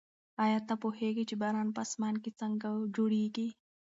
[0.43, 3.47] ایا ته پوهېږې چې باران په اسمان کې څنګه جوړېږي؟